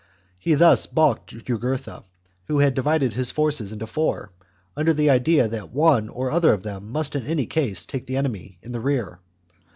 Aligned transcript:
He 0.39 0.55
thus 0.55 0.87
baulked 0.87 1.45
Jugurtha, 1.45 2.01
who 2.47 2.57
had 2.57 2.73
divided 2.73 3.13
his 3.13 3.29
forces 3.29 3.71
into 3.71 3.85
four, 3.85 4.31
under 4.75 4.95
the 4.95 5.11
idea 5.11 5.47
that 5.47 5.69
one 5.69 6.09
or 6.09 6.31
other 6.31 6.53
of 6.53 6.63
them 6.63 6.89
must 6.91 7.15
in 7.15 7.27
any 7.27 7.45
case 7.45 7.85
take 7.85 8.07
the 8.07 8.17
enemy 8.17 8.57
in 8.63 8.71
the 8.71 8.79
rear. 8.81 9.19